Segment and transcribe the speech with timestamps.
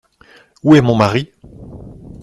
[0.63, 1.31] Où est mon mari?